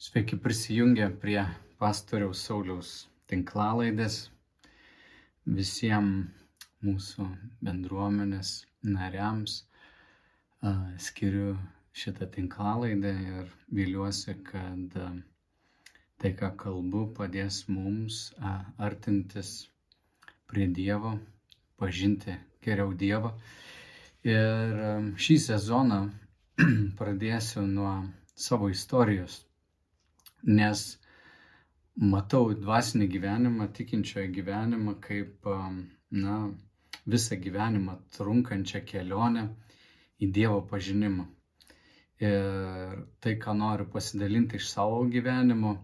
[0.00, 1.40] Sveiki prisijungę prie
[1.78, 2.90] pastoriaus Sauliaus
[3.28, 4.14] tinklalaidės.
[5.58, 6.38] Visiems
[6.88, 7.26] mūsų
[7.68, 8.52] bendruomenės
[8.94, 9.56] nariams
[11.06, 11.50] skiriu
[12.04, 13.50] šitą tinklalaidę ir
[13.80, 18.22] viliuosi, kad tai, ką kalbu, padės mums
[18.88, 19.52] artintis
[20.48, 21.12] prie Dievo,
[21.76, 23.34] pažinti geriau Dievą.
[24.32, 24.82] Ir
[25.28, 26.02] šį sezoną
[27.02, 27.94] pradėsiu nuo
[28.48, 29.42] savo istorijos
[30.46, 30.84] nes
[32.00, 35.48] matau dvasinį gyvenimą, tikinčiojo gyvenimą kaip,
[36.24, 36.36] na,
[37.06, 39.44] visą gyvenimą trunkančią kelionę
[40.20, 41.26] į Dievo pažinimą.
[42.20, 45.74] Ir tai, ką noriu pasidalinti iš savo gyvenimo,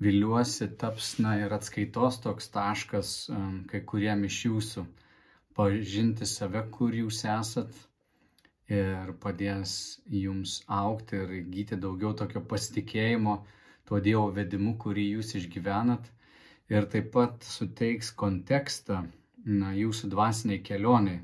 [0.00, 3.12] viliuosi taps, na, ir atskaitos toks taškas
[3.70, 4.86] kai kuriem iš jūsų
[5.58, 7.74] pažinti save, kur jūs esat
[8.72, 9.72] ir padės
[10.12, 13.38] jums aukti ir įgyti daugiau tokio pasitikėjimo
[13.88, 16.10] tuo Dievo vedimu, kurį jūs išgyvenat
[16.74, 19.02] ir taip pat suteiks kontekstą
[19.60, 21.20] na, jūsų dvasiniai kelioniai.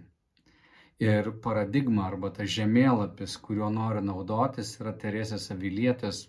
[1.04, 6.20] Ir paradigma arba tas žemėlapis, kuriuo noriu naudotis, yra Teresės Avilietės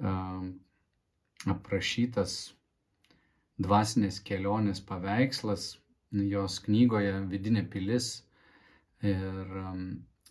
[0.00, 0.46] uh,
[1.54, 2.38] aprašytas
[3.66, 5.68] dvasinės kelionės paveikslas,
[6.32, 8.08] jos knygoje Vidinė pilis
[9.04, 9.82] ir um,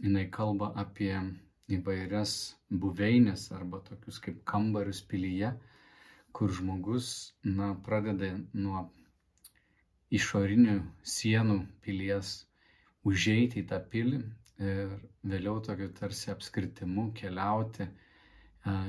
[0.02, 1.14] jinai kalba apie
[1.76, 2.34] įvairias
[2.84, 5.52] buveinės arba tokius kaip kambarius pilyje,
[6.32, 7.10] kur žmogus
[7.44, 8.86] na, pradeda nuo
[10.20, 10.78] išorinių
[11.14, 12.34] sienų pilies
[13.12, 14.22] užeiti į tą pilį
[14.64, 14.94] ir
[15.32, 17.88] vėliau tokiu tarsi apskritimu keliauti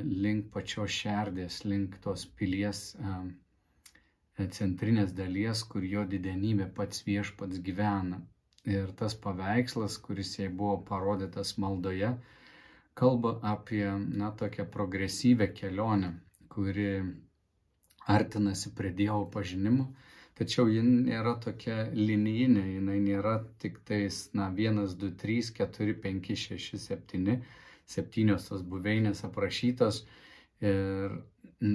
[0.05, 2.81] link pačios šerdės, link tos pilies
[4.57, 8.21] centrinės dalies, kur jo didenybė pats viešpats gyvena.
[8.69, 12.11] Ir tas paveikslas, kuris jai buvo parodytas maldoje,
[12.99, 13.87] kalba apie,
[14.23, 16.13] na, tokią progresyvę kelionę,
[16.49, 16.89] kuri
[18.07, 19.85] artinasi prie Dievo pažinimo,
[20.39, 26.33] tačiau ji nėra tokia linijinė, jinai nėra tik tais, na, 1, 2, 3, 4, 5,
[26.43, 27.39] 6, 7,
[27.95, 30.03] septynios tos buveinės aprašytos
[30.73, 31.15] ir,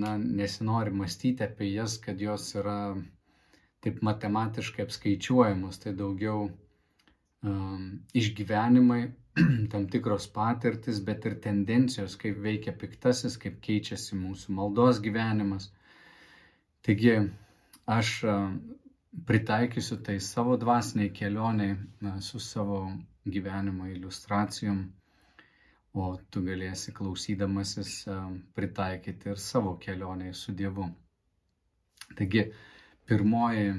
[0.04, 2.78] na, nesinori mąstyti apie jas, kad jos yra
[3.84, 9.02] taip matematiškai apskaičiuojamos, tai daugiau um, išgyvenimai
[9.72, 15.72] tam tikros patirtis, bet ir tendencijos, kaip veikia piktasis, kaip keičiasi mūsų maldos gyvenimas.
[16.86, 17.16] Taigi
[17.90, 18.12] aš
[19.30, 22.84] pritaikysiu tai savo dvasiniai kelioniai na, su savo
[23.26, 24.84] gyvenimo iliustracijom,
[25.94, 27.96] o tu galėsi klausydamasis
[28.58, 30.88] pritaikyti ir savo kelioniai su Dievu.
[32.18, 32.48] Taigi
[33.10, 33.70] pirmoji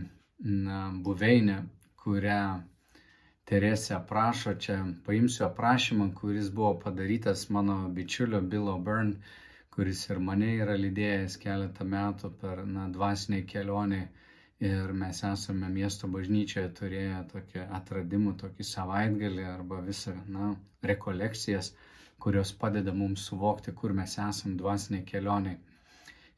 [0.66, 1.58] na, buveinė,
[2.02, 2.42] kurią
[3.50, 4.74] Teresė aprašo, čia
[5.06, 9.34] paimsiu aprašymą, kuris buvo padarytas mano bičiulio Bilo Byrne,
[9.76, 13.98] kuris ir mane yra lydėjęs keletą metų per na, dvasiniai kelionį
[14.68, 20.48] ir mes esame miesto bažnyčioje turėję tokį atradimų, tokį savaitgalį arba visą na,
[20.92, 21.72] rekolekcijas,
[22.26, 25.58] kurios padeda mums suvokti, kur mes esame dvasiniai kelioniai.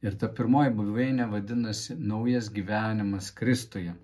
[0.07, 3.95] Ir ta pirmoji buveinė vadinasi naujas gyvenimas Kristuje.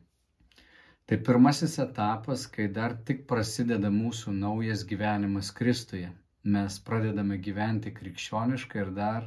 [1.12, 6.06] Tai pirmasis etapas, kai dar tik prasideda mūsų naujas gyvenimas Kristuje.
[6.54, 9.26] Mes pradedame gyventi krikščioniškai ir dar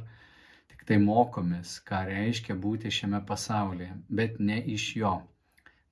[0.72, 5.12] tik tai mokomės, ką reiškia būti šiame pasaulyje, bet ne iš jo.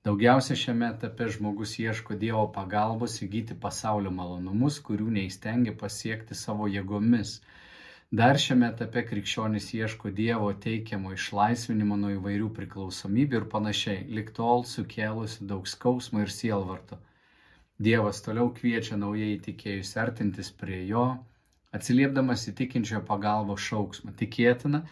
[0.09, 7.37] Daugiausia šiame etape žmogus ieško Dievo pagalbos įgyti pasaulio malonumus, kurių neįstengia pasiekti savo jėgomis
[8.13, 14.61] Dar šiame etape krikščionys ieško Dievo teikiamo išlaisvinimo nuo įvairių priklausomybių ir panašiai, lik tol
[14.71, 16.99] sukėlusi daug skausmo ir sielvarto.
[17.87, 21.07] Dievas toliau kviečia naujai įtikėjus artintis prie jo,
[21.73, 24.13] atsiliepdamas į tikinčio pagalbos šauksmą.
[24.21, 24.83] Tikėtina,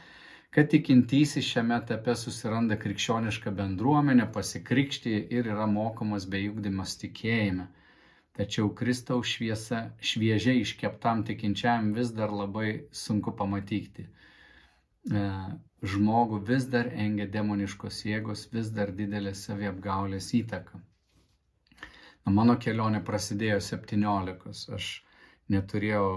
[0.49, 7.69] kad tikintysis šiame etape susiranda krikščionišką bendruomenę, pasikrikštį ir yra mokomas bei ugdymas tikėjime
[8.37, 12.69] tačiau Kristaus šviesa šviežiai iškeptam tikinčiam vis dar labai
[13.03, 14.07] sunku pamatyti.
[14.07, 15.21] E,
[15.93, 20.81] žmogų vis dar engia demoniškos jėgos, vis dar didelė saviapgaulės įtaka.
[22.25, 24.53] Na, mano kelionė prasidėjo 17.
[24.77, 24.91] Aš
[25.53, 26.07] neturėjau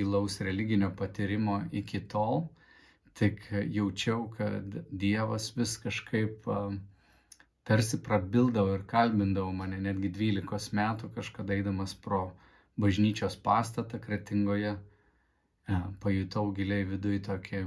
[0.00, 2.44] gilaus religinio patyrimo iki tol,
[3.18, 6.74] tik jaučiau, kad Dievas vis kažkaip uh,
[7.64, 12.18] tarsi prabildavo ir kalbindavo mane netgi 12 metų kažkada eidamas pro
[12.84, 14.72] bažnyčios pastatą kretingoje.
[14.74, 17.62] E, pajutau giliai viduje tokį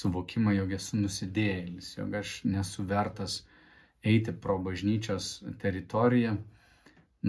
[0.00, 3.36] suvokimą, jog esu nusidėjėlis, jog aš nesu vertas
[4.12, 5.30] eiti pro bažnyčios
[5.62, 6.34] teritoriją,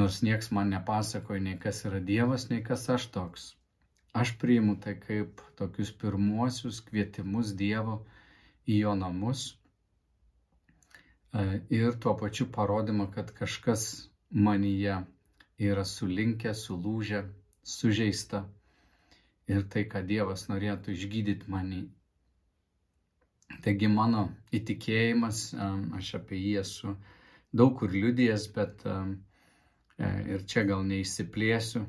[0.02, 3.50] nors nieks man nepasakoja nei kas yra Dievas, nei kas aš toks.
[4.22, 8.02] aš priimu tai kaip tokius pirmuosius kvietimus Dievo
[8.68, 9.44] į jo namus
[11.70, 13.86] ir tuo pačiu parodymą, kad kažkas
[14.32, 14.98] manyje
[15.70, 17.22] yra sulinkę, sulūžę,
[17.64, 18.46] sužeista
[19.52, 21.82] ir tai, ką Dievas norėtų išgydyti manį.
[23.64, 24.26] Taigi mano
[24.58, 25.42] įtikėjimas,
[26.00, 26.96] aš apie jį esu
[27.62, 28.96] daug kur liudijęs, bet e,
[30.36, 31.84] ir čia gal neįsiplėsiu,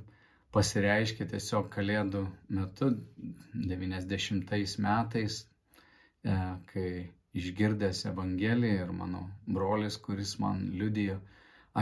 [0.53, 2.25] pasireiškė tiesiog kalėdų
[2.59, 2.91] metu,
[3.55, 5.39] 90 metais,
[6.27, 6.39] e,
[6.73, 6.89] kai
[7.41, 11.19] išgirdęs Evangeliją ir mano brolis, kuris man liudijo,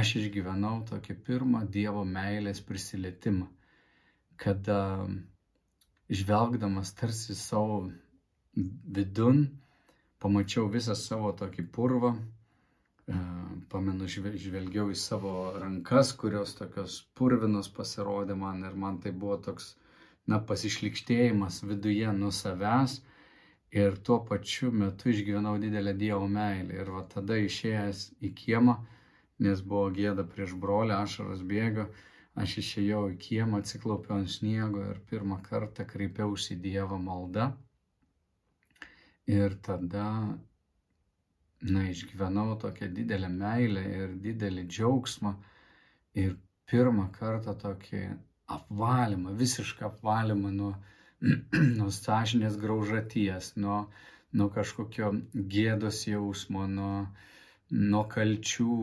[0.01, 3.49] aš išgyvenau tokį pirmą Dievo meilės prisilietimą,
[4.45, 4.79] kada
[6.21, 7.81] žvelgdamas tarsi savo
[8.99, 9.43] vidun,
[10.23, 13.19] pamačiau visą savo tokį purvą, e,
[13.75, 19.75] pamenu, žvelgiau į savo rankas, kurios tokios purvinos pasirodė man ir man tai buvo toks,
[20.31, 23.01] na, pasišlikštėjimas viduje nuo savęs
[23.73, 26.81] ir tuo pačiu metu išgyvenau didelę Dievo meilę.
[26.83, 28.77] Ir va tada išėjęs į kiemą,
[29.47, 31.89] nes buvo gėda prieš brolį, ašaras bėgo,
[32.45, 37.53] aš išėjau į kiemą, atsiklaupiau ant sniego ir pirmą kartą kreipiausi į Dievą maldą
[39.31, 40.05] Ir tada,
[41.73, 45.33] na, išgyvenau tokią didelę meilę ir didelį džiaugsmą.
[46.23, 46.33] Ir
[46.73, 48.01] pirmą kartą tokį
[48.57, 50.73] apvalymą, visišką apvalymą nuo,
[51.79, 53.81] nuo sąžinės graužaties, nuo,
[54.33, 55.13] nuo kažkokio
[55.55, 57.07] gėdos jausmo, nuo,
[57.71, 58.77] nuo kalčių,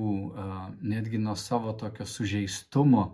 [0.82, 3.08] netgi nuo savo tokio sužeistumo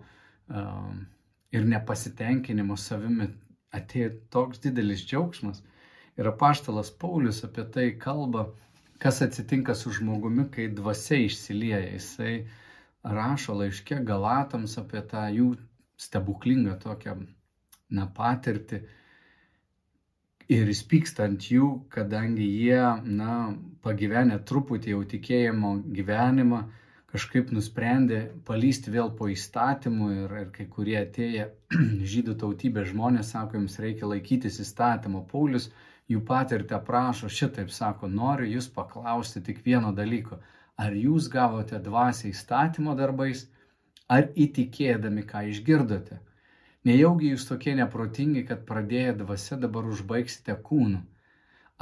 [1.54, 3.30] ir nepasitenkinimo savimi
[3.74, 5.62] atėjo toks didelis džiaugsmas
[6.16, 8.44] Ir apaštalas Paulius apie tai kalba,
[9.02, 11.80] kas atsitinka su žmogumi, kai dvasia išsilieja.
[11.96, 12.34] Jisai
[13.16, 15.48] rašo laiškė Galatams apie tą jų
[16.04, 17.16] stebuklingą tokią
[17.98, 18.80] na, patirtį.
[20.52, 22.80] Ir jis pyksta ant jų, kadangi jie,
[23.20, 23.34] na,
[23.86, 26.58] pagyvenę truputį jau tikėjimo gyvenimą,
[27.14, 31.46] kažkaip nusprendė palysti vėl po įstatymu ir, ir kai kurie atėję
[32.12, 35.24] žydų tautybės žmonės sako, jums reikia laikytis įstatymo.
[35.32, 35.70] Paulius
[36.12, 40.42] jų patirtį aprašo šitaip, sako, noriu jūs paklausti tik vieno dalyko.
[40.76, 43.46] Ar jūs gavote dvasią įstatymo darbais,
[44.12, 46.20] ar įtikėdami, ką išgirdote?
[46.88, 50.98] Nejaugi jūs tokie neprotingi, kad pradėję dvasia dabar užbaigsite kūnu?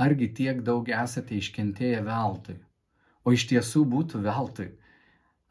[0.04, 2.54] Argi tiek daug esate iškentėję veltui?
[3.26, 4.68] O iš tiesų būtų veltui.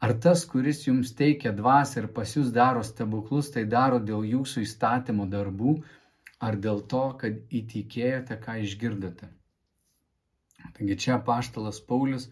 [0.06, 4.64] Ar tas, kuris jums teikia dvasę ir pas jūs daro stebuklus, tai daro dėl jūsų
[4.64, 5.74] įstatymo darbų,
[6.48, 9.28] ar dėl to, kad įtikėjote, ką išgirdote.
[10.78, 12.24] Taigi čia paštalas Paulius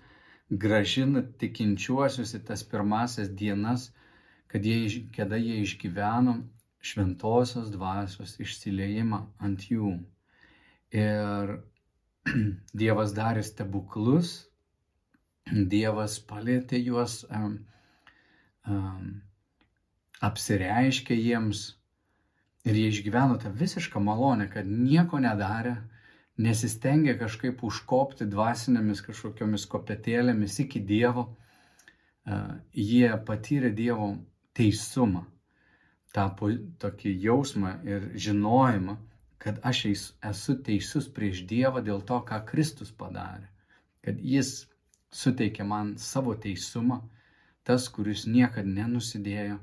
[0.64, 3.90] gražina tikinčiuosius į tas pirmasias dienas,
[4.50, 6.38] kad jie, kada jie išgyveno
[6.80, 9.94] šventosios dvasios išsiliejimą ant jų.
[10.96, 11.56] Ir
[12.82, 14.36] Dievas darė stebuklus,
[15.50, 17.58] Dievas palėtė juos, um,
[18.68, 19.20] um,
[20.24, 21.68] apsireiškė jiems,
[22.68, 25.78] Ir jie išgyveno tą visišką malonę, kad nieko nedarė,
[26.44, 31.24] nesistengė kažkaip užkopti dvasinėmis kažkokiomis kopetėlėmis iki Dievo.
[31.30, 32.40] E,
[32.76, 34.10] jie patyrė Dievo
[34.56, 35.24] teisumą,
[36.16, 36.26] tą
[36.82, 38.96] tokį jausmą ir žinojimą,
[39.40, 39.84] kad aš
[40.30, 43.48] esu teisus prieš Dievą dėl to, ką Kristus padarė.
[44.04, 44.50] Kad Jis
[45.12, 47.00] suteikė man savo teisumą,
[47.64, 49.58] tas, kuris niekada nenusidėjo,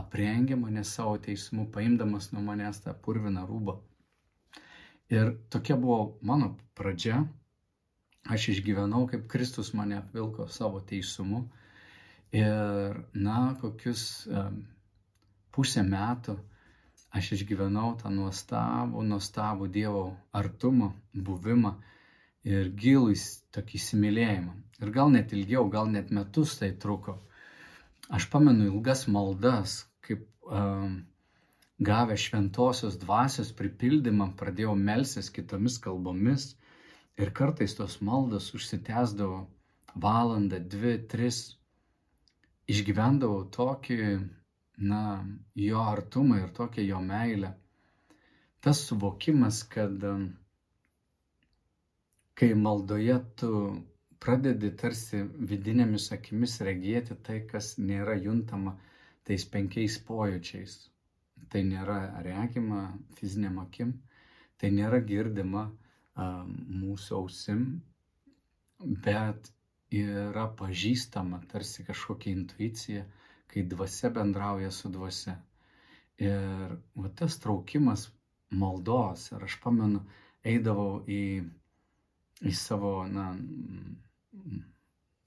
[0.00, 3.76] aprengė mane savo teismu, paimdamas nuo manęs tą purviną rūbą.
[5.10, 7.24] Ir tokia buvo mano pradžia.
[8.30, 11.46] Aš išgyvenau, kaip Kristus mane apvilko savo teisumu.
[12.36, 14.60] Ir, na, kokius um,
[15.60, 16.40] pusę metų
[17.12, 20.04] aš išgyvenau tą nuostabų, nuostabų Dievo
[20.40, 20.92] artumą,
[21.28, 21.74] buvimą
[22.48, 23.16] ir gilų
[23.52, 24.54] tokį įsimylėjimą.
[24.80, 27.18] Ir gal net ilgiau, gal net metus tai truko.
[28.08, 29.74] Aš pamenu ilgas maldas,
[30.06, 31.02] kaip um,
[31.90, 36.54] gavę šventosios dvasios pripildymą pradėjau melsis kitomis kalbomis
[37.20, 39.44] ir kartais tos maldos užsitęsdavo
[40.00, 41.44] valandą, dvi, tris.
[42.70, 43.96] Išgyvendavau tokį,
[44.80, 47.52] na, jo artumą ir tokią jo meilę.
[48.60, 50.04] Tas suvokimas, kad
[52.40, 53.50] kai maldoje tu
[54.24, 55.20] pradedi tarsi
[55.52, 58.74] vidinėmis akimis regėti tai, kas nėra juntama
[59.28, 60.76] tais penkiais pojūčiais.
[61.52, 62.82] Tai nėra regima
[63.18, 63.94] fiziniam akim,
[64.60, 66.26] tai nėra girdima a,
[66.82, 67.64] mūsų ausim,
[69.06, 69.50] bet
[70.00, 73.04] yra pažįstama tarsi kažkokia intuicija,
[73.50, 75.36] kai dvasia bendrauja su dvasia.
[76.20, 78.08] Ir va, tas traukimas
[78.50, 79.30] maldos.
[79.32, 80.02] Ir aš pamenu,
[80.44, 81.22] eidavau į,
[82.46, 83.30] į savo na,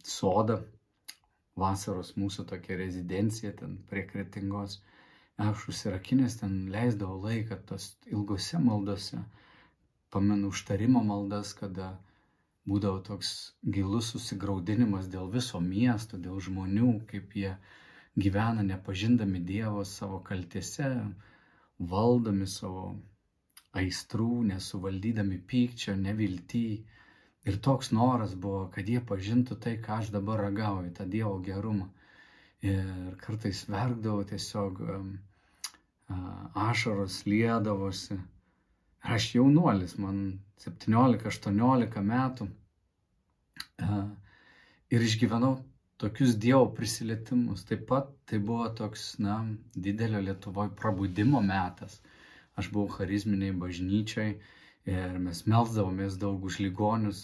[0.03, 0.59] sodą,
[1.59, 4.79] vasaros mūsų tokia rezidencija ten prie kretingos.
[5.43, 9.21] Aš užsirakinęs ten leisdavau laiką tos ilgose maldose.
[10.13, 11.95] Pamenu užtarimo maldas, kada
[12.69, 13.31] būdavo toks
[13.77, 17.55] gilus susigaudinimas dėl viso miesto, dėl žmonių, kaip jie
[18.15, 20.89] gyvena nepažindami Dievo savo kaltėse,
[21.93, 22.93] valdomi savo
[23.73, 26.83] aistrų, nesuvaldydami pykčio, nevilty.
[27.43, 31.89] Ir toks noras buvo, kad jie pažintų tai, ką aš dabar ragauju, tą Dievo gerumą.
[32.63, 35.09] Ir kartais verkdavau tiesiog, um,
[36.69, 38.15] ašaros liedavosi.
[38.15, 40.21] Ir aš jaunuolis, man
[40.63, 42.47] 17-18 metų.
[44.93, 45.57] Ir išgyvenau
[46.03, 47.63] tokius Dievo prisilietimus.
[47.69, 49.37] Taip pat tai buvo toks, na,
[49.87, 51.99] didelio Lietuvoje prabudimo metas.
[52.59, 54.35] Aš buvau charizminiai bažnyčiai
[54.93, 57.23] ir mes melzdavomės daug už ligonius.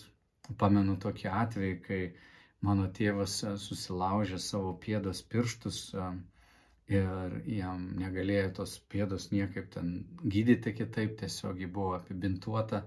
[0.61, 2.01] Pamenu tokį atvejį, kai
[2.65, 5.81] mano tėvas susilaužė savo pėdos pirštus
[6.89, 9.91] ir jam negalėjo tos pėdos niekaip ten
[10.35, 12.81] gydyti kitaip, tiesiog ji buvo apibintuota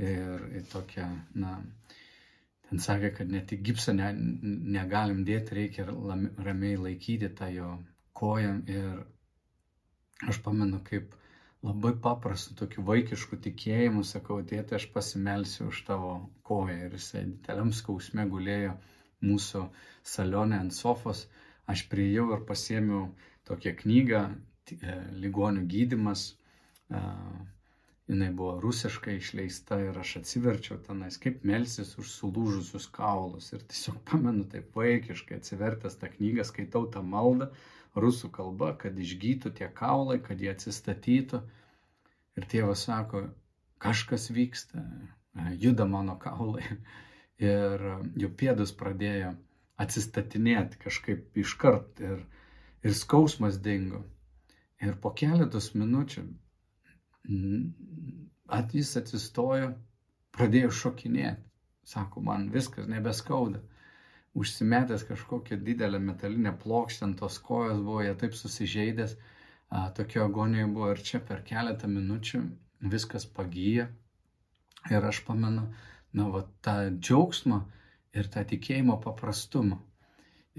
[0.00, 1.10] ir, tokia,
[1.44, 1.58] na,
[2.74, 4.06] Ten sakė, kad net į gipsą ne,
[4.76, 5.84] negalim dėti, reikia
[6.46, 7.68] ramiai laikyti tą jo
[8.20, 8.54] koją.
[8.76, 11.12] Ir aš pamenu, kaip
[11.68, 16.10] labai paprastu, tokiu vaikišku tikėjimu sakau, tėtė, aš pasimelsiu už tavo
[16.50, 16.80] koją.
[16.88, 18.74] Ir jisai dideliam skausme gulėjo
[19.30, 19.62] mūsų
[20.16, 21.22] salonė ant sofos.
[21.70, 23.04] Aš prieėjau ir pasėmiau
[23.52, 24.24] tokią knygą,
[24.74, 26.26] e, ligonių gydimas
[28.08, 33.52] jinai buvo rusiškai išleista ir aš atsiverčiau tenais, kaip melsis už sulūžusius kaulus.
[33.56, 37.48] Ir tiesiog pamenu taip vaikiškai atsivertęs tą knygą, skaitau tą maldą
[38.04, 41.40] rusų kalba, kad išgytų tie kaulai, kad jie atsistatytų.
[42.34, 43.28] Ir tėvas sako,
[43.80, 44.82] kažkas vyksta,
[45.62, 46.64] juda mano kaulai.
[47.42, 47.82] Ir
[48.20, 49.32] jų pėdus pradėjo
[49.82, 52.20] atsistatinėti kažkaip iškart ir,
[52.86, 54.04] ir skausmas dingo.
[54.78, 56.22] Ir po keletos minučių
[57.24, 59.72] At jis atsistojo,
[60.36, 61.42] pradėjo šokinėti.
[61.84, 63.60] Sako, man viskas nebeskauda.
[64.34, 69.14] Užsimetęs kažkokią didelę metalinę plokštę ant tos kojos buvo, jie taip susižeidęs,
[69.96, 72.40] tokio agonijoje buvo ir čia per keletą minučių
[72.94, 73.86] viskas pagyja.
[74.90, 75.68] Ir aš pamenu,
[76.12, 77.60] na, va, tą džiaugsmą
[78.18, 79.78] ir tą tikėjimo paprastumą.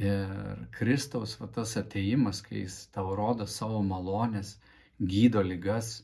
[0.01, 4.55] Ir Kristaus va, tas ateimas, kai jis tau rodo savo malonės,
[5.00, 6.01] gydo lygas,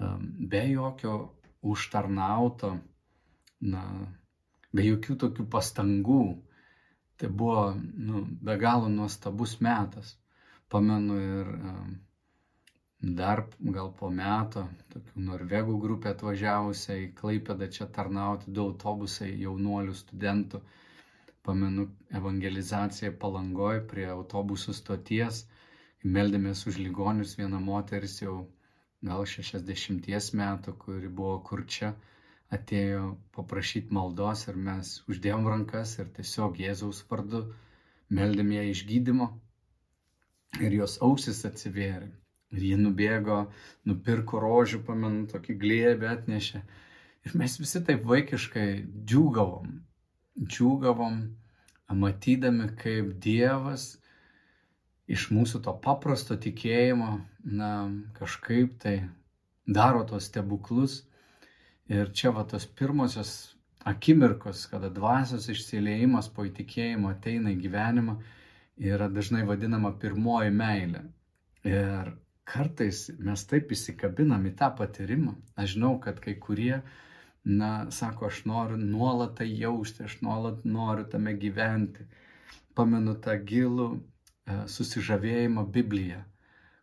[0.00, 1.14] be jokio
[1.72, 2.70] užtarnauto,
[3.72, 3.82] na,
[4.72, 6.20] be jokių tokių pastangų.
[7.20, 7.64] Tai buvo
[8.08, 10.14] nu, be galo nuostabus metas.
[10.72, 11.50] Pamenu ir
[13.20, 13.42] dar
[13.76, 14.62] gal po meto
[14.94, 20.62] tokių norvegų grupė atvažiavusią į Klaipėdą čia tarnauti, du autobusai jaunuolių studentų.
[21.48, 21.86] Pamenu
[22.20, 25.44] evangelizaciją palangoj prie autobusų stoties.
[26.16, 28.38] Meldėmės už ligonius, viena moteris jau
[29.08, 31.94] gal 60 metų, kuri buvo kur čia,
[32.56, 33.02] atėjo
[33.36, 37.44] paprašyti maldos ir mes uždėjom rankas ir tiesiog Jėzaus vardu
[38.18, 39.28] meldėm ją išgydymo
[40.66, 42.10] ir jos ausis atsivėrė.
[42.50, 43.36] Ir ji nubėgo,
[43.86, 46.62] nupirko rožių, pamenu, tokį glėbį atnešė.
[47.28, 48.66] Ir mes visi taip vaikiškai
[49.06, 49.76] džiūgavom,
[50.40, 51.20] džiūgavom,
[52.00, 53.86] matydami, kaip Dievas
[55.10, 57.12] iš mūsų to paprasto tikėjimo,
[57.60, 57.70] na,
[58.18, 58.96] kažkaip tai
[59.66, 61.00] daro tos stebuklus.
[61.90, 63.32] Ir čia va tos pirmosios
[63.90, 68.16] akimirkos, kada dvasios išsiliejimas po įtikėjimo ateina į gyvenimą,
[68.92, 71.02] yra dažnai vadinama pirmoji meilė.
[71.66, 72.12] Ir
[72.50, 75.34] kartais mes taip įsikabinam į tą patyrimą.
[75.58, 76.80] Aš žinau, kad kai kurie,
[77.44, 82.06] na, sako, aš noriu nuolat tai jausti, aš nuolat noriu tame gyventi.
[82.78, 83.90] Pamenu tą gilų
[84.74, 86.20] susižavėjimą Bibliją.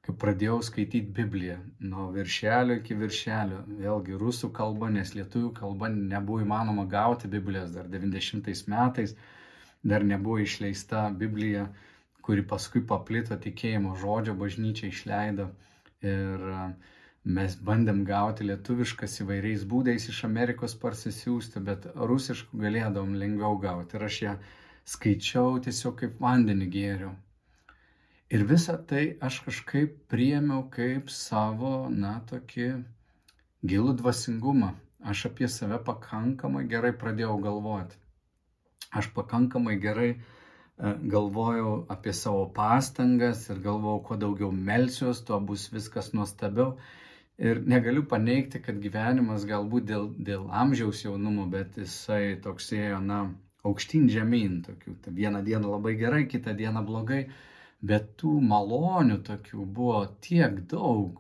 [0.08, 1.58] Kai pradėjau skaityti Bibliją,
[1.92, 7.90] nuo viršelio iki viršelio, vėlgi rusų kalba, nes lietuvių kalba nebuvo įmanoma gauti Biblijos dar
[7.96, 9.18] 90 metais,
[9.84, 11.66] dar nebuvo išleista Biblija,
[12.28, 15.50] kuri paskui paplito tikėjimo žodžio, bažnyčia išleido
[16.14, 16.64] ir e,
[17.38, 24.08] mes bandėm gauti lietuviškas įvairiais būdais iš Amerikos parsisiųsti, bet rusiškų galėdavom lengviau gauti ir
[24.10, 24.36] aš ją
[24.96, 27.16] skaičiau tiesiog kaip vandenį gėriau.
[28.36, 31.70] Ir visą tai aš kažkaip priemiau kaip savo,
[32.04, 32.66] na, tokį
[33.72, 34.74] gilų dvasingumą.
[35.12, 37.96] Aš apie save pakankamai gerai pradėjau galvoti.
[39.02, 40.20] Aš pakankamai gerai e,
[41.16, 46.76] galvojau apie savo pastangas ir galvojau, kuo daugiau melsiuos, tuo bus viskas nuostabiau.
[47.38, 53.26] Ir negaliu paneigti, kad gyvenimas galbūt dėl, dėl amžiaus jaunumo, bet jisai toks ėjo, na,
[53.68, 54.96] aukštyn žemyn tokių.
[55.06, 57.28] Ta vieną dieną labai gerai, kitą dieną blogai,
[57.82, 61.20] bet tų malonių tokių buvo tiek daug,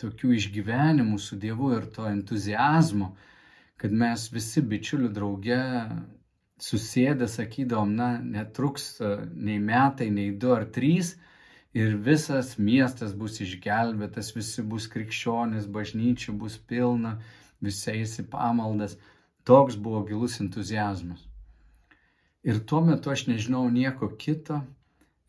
[0.00, 3.14] tokių išgyvenimų su Dievu ir to entuzijazmo,
[3.78, 5.60] kad mes visi bičiulių drauge
[6.58, 8.96] susėdę sakydavom, na, netruks
[9.34, 11.14] nei metai, nei du ar trys
[11.74, 17.18] ir visas miestas bus išgelbėtas, visi bus krikščionis, bažnyčių bus pilna,
[17.62, 18.96] visi eis į pamaldas.
[19.46, 21.22] Toks buvo gilus entuzijazmas.
[22.42, 24.62] Ir tuo metu aš nežinau nieko kito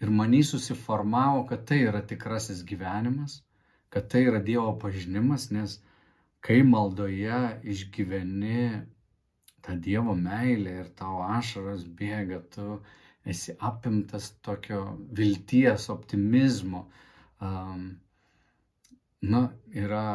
[0.04, 3.40] ir manį susiformavo, kad tai yra tikrasis gyvenimas,
[3.94, 5.80] kad tai yra Dievo pažinimas, nes
[6.46, 7.42] kai maldoje
[7.74, 8.64] išgyveni
[9.66, 12.80] tą Dievo meilę ir tau ašaras bėga, tu
[13.34, 14.84] esi apimtas tokio
[15.20, 16.86] vilties, optimizmo.
[17.42, 17.84] Um,
[19.22, 19.42] na,
[19.84, 20.06] yra,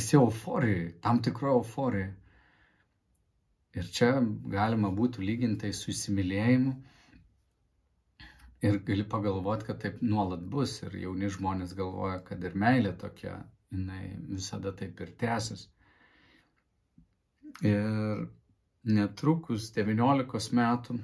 [0.00, 2.12] esi euforijai, tam tikro euforijai.
[3.78, 4.12] Ir čia
[4.54, 6.72] galima būtų lyginti su įsimylėjimu.
[8.66, 10.72] Ir gali pagalvoti, kad taip nuolat bus.
[10.86, 13.36] Ir jauni žmonės galvoja, kad ir meilė tokia,
[13.74, 15.66] jinai visada taip ir tęsis.
[17.68, 18.24] Ir
[18.98, 20.98] netrukus 19 metų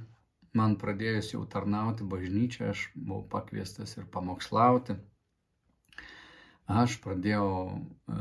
[0.58, 4.94] man pradėjus jau tarnauti bažnyčią, aš buvau pakviestas ir pamokslauti.
[6.82, 8.20] Aš pradėjau e,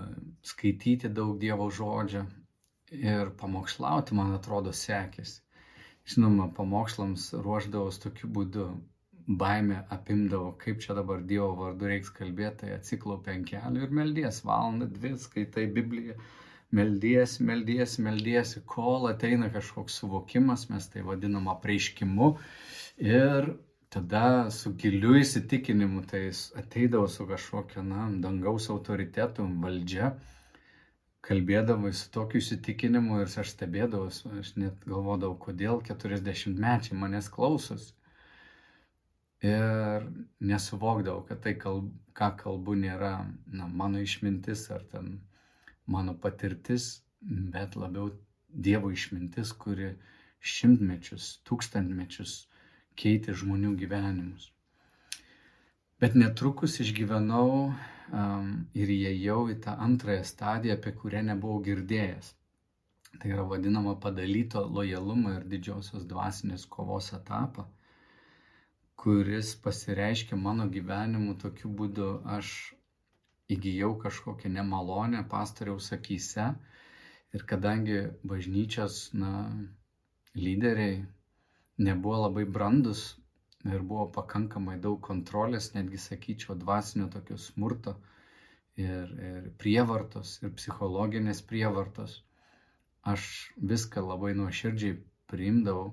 [0.52, 2.26] skaityti daug Dievo žodžio
[2.98, 5.40] ir pamokslauti, man atrodo, sekėsi.
[6.14, 8.66] Žinoma, pamokslams ruoždavos tokiu būdu,
[9.28, 14.42] baime apimdavo, kaip čia dabar Dievo vardu reiks kalbėti, tai atsiklaupia ant kelių ir meldies
[14.48, 16.18] valandą, dvi skaitai Bibliją
[16.74, 22.34] meldiesi, meldiesi, meldiesi, kol ateina kažkoks suvokimas, mes tai vadinam apreiškimu.
[22.98, 23.54] Ir
[23.94, 26.26] tada su giliu įsitikinimu, tai
[26.60, 30.16] ateidavo su kažkokia, na, dangaus autoritetu, valdžia,
[31.24, 34.10] kalbėdavo su tokiu įsitikinimu ir aš stebėdavau,
[34.40, 37.94] aš net galvodavau, kodėl 40 mečiai manęs klausosi.
[39.44, 40.06] Ir
[40.40, 43.14] nesuvokdavau, kad tai, kalb, ką kalbu, nėra
[43.52, 45.18] na, mano išmintis ar ten
[45.86, 48.14] mano patirtis, bet labiau
[48.54, 49.96] Dievo išmintis, kuri
[50.54, 52.36] šimtmečius, tūkstantmečius
[53.02, 54.52] keitė žmonių gyvenimus.
[56.04, 62.34] Bet netrukus išgyvenau um, ir įėjau į tą antrąją stadiją, apie kurią nebuvau girdėjęs.
[63.18, 67.66] Tai yra vadinama padalyto lojalumo ir didžiosios dvasinės kovos etapą,
[69.04, 72.52] kuris pasireiškia mano gyvenimu tokiu būdu, aš
[73.56, 76.46] įgyjau kažkokią nemalonę pastoriaus akise
[77.38, 77.98] ir kadangi
[78.32, 79.34] bažnyčios na,
[80.46, 81.02] lyderiai
[81.90, 83.04] nebuvo labai brandus
[83.74, 87.94] ir buvo pakankamai daug kontrolės, netgi sakyčiau, dvasinio tokio smurto
[88.86, 92.18] ir, ir prievartos ir psichologinės prievartos,
[93.14, 93.28] aš
[93.74, 94.98] viską labai nuoširdžiai
[95.32, 95.92] priimdavau,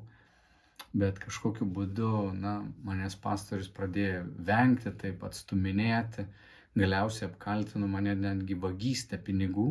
[1.03, 2.13] bet kažkokiu būdu,
[2.45, 6.27] na, manęs pastorius pradėjo vengti, taip atstuminėti,
[6.79, 9.65] Galiausiai apkaltino mane netgi vagystę pinigų,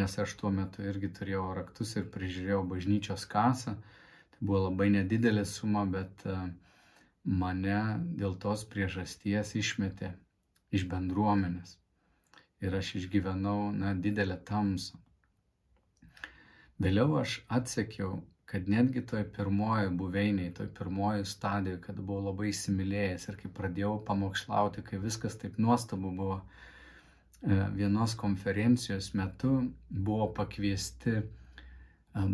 [0.00, 3.74] nes aš tuo metu irgi turėjau raktus ir prižiūrėjau bažnyčios kasą.
[4.34, 6.36] Tai buvo labai nedidelė suma, bet e,
[7.42, 7.80] mane
[8.20, 10.12] dėl tos priežasties išmetė
[10.78, 11.74] iš bendruomenės.
[12.62, 15.02] Ir aš išgyvenau, na, didelę tamsą.
[16.78, 18.20] Vėliau aš atsekiau
[18.56, 23.90] kad netgi toj pirmoji buveiniai, toj pirmoji stadijoje, kad buvau labai įsimylėjęs ir kai pradėjau
[24.06, 29.50] pamokslauti, kai viskas taip nuostabu buvo, e, vienos konferencijos metu
[29.90, 31.24] buvo pakviesti e,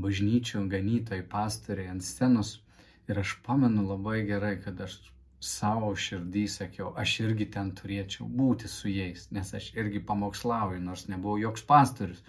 [0.04, 2.52] bažnyčių ganytojai, pastoriai ant scenos
[3.10, 4.94] ir aš pamenu labai gerai, kad aš
[5.42, 11.08] savo širdį sakiau, aš irgi ten turėčiau būti su jais, nes aš irgi pamokslauju, nors
[11.10, 12.22] nebuvau joks pastorius.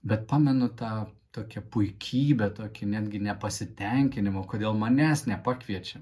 [0.00, 0.94] Bet pamenu tą
[1.36, 6.00] tokią puikybę, tokį netgi nepasitenkinimą, kodėl manęs nepakviečia.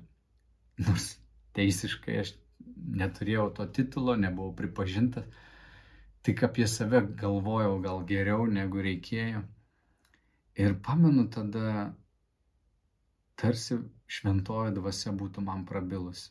[0.87, 1.09] Nors
[1.59, 2.35] teisiškai aš
[3.01, 5.27] neturėjau to titulo, nebuvau pripažintas,
[6.27, 9.43] tik apie save galvojau gal geriau negu reikėjo.
[10.65, 11.91] Ir pamenu tada,
[13.41, 16.31] tarsi šventoji dvasia būtų man prabilusi.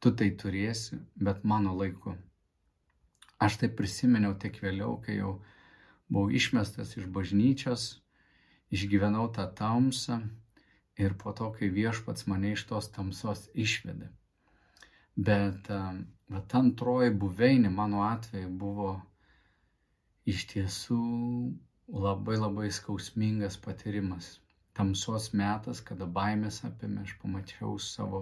[0.00, 2.16] Tu tai turėsi, bet mano laiku.
[3.40, 5.34] Aš tai prisiminiau tik vėliau, kai jau
[6.10, 7.86] buvau išmestas iš bažnyčios,
[8.74, 10.20] išgyvenau tą tamsą
[10.98, 14.10] ir po to, kai viešpats mane iš tos tamsos išvedė.
[15.30, 18.92] Bet va, ta antroji buveinė mano atveju buvo
[20.32, 21.00] iš tiesų
[22.04, 24.38] labai labai skausmingas patyrimas.
[24.78, 28.20] Tamsos metas, kada baimės apėmė, aš pamačiau savo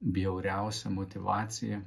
[0.00, 1.80] bjauriausią motivaciją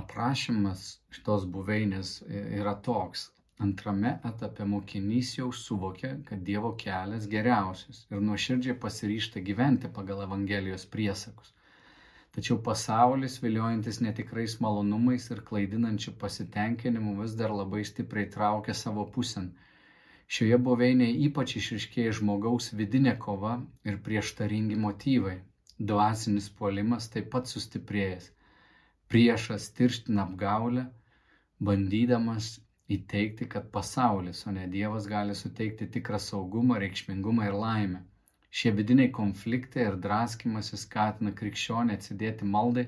[0.00, 0.82] aprašymas
[1.14, 2.10] šitos buveinės
[2.42, 3.28] yra toks.
[3.62, 10.86] Antrame etape mokinys jau suvokia, kad Dievo kelias geriausias ir nuoširdžiai pasiryšta gyventi pagal Evangelijos
[10.94, 11.52] priesakus.
[12.32, 19.50] Tačiau pasaulis, viliojantis netikrais malonumais ir klaidinančių pasitenkinimu, vis dar labai stipriai traukia savo pusėn.
[20.32, 23.58] Šioje buveinėje ypač išriškėja žmogaus vidinė kova
[23.90, 25.34] ir prieštaringi motyvai.
[25.92, 28.32] Dvasinis puolimas taip pat sustiprėjęs.
[29.12, 30.82] Priešas tirština apgaulę,
[31.68, 32.46] bandydamas
[32.96, 38.00] įteikti, kad pasaulis, o ne Dievas gali suteikti tikrą saugumą, reikšmingumą ir laimę.
[38.60, 42.86] Šie vidiniai konfliktai ir draskimasis skatina krikščionį atsidėti maldai,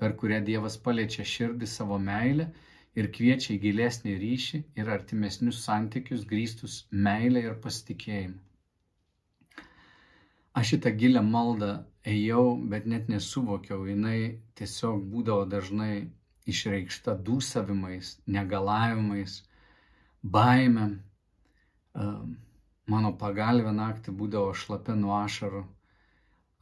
[0.00, 2.48] per kurią Dievas paliečia širdį savo meilę
[3.00, 8.40] ir kviečia į gilesnį ryšį ir artimesnius santykius grįstus meilę ir pasitikėjimu.
[10.56, 11.70] Aš šitą gilę maldą
[12.06, 16.08] ėjau, bet net nesuvokiau, jinai tiesiog būdavo dažnai
[16.46, 19.40] išreikšta dūsavimais, negalavimais,
[20.36, 21.00] baimėm.
[22.86, 25.64] Mano pagalvė naktį būdavo šlapia nuo ašarų.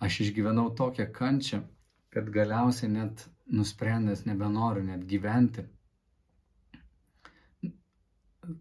[0.04, 1.60] Aš išgyvenau tokią kančią,
[2.14, 3.26] kad galiausiai net
[3.58, 5.66] nusprendęs nebenoriu net gyventi.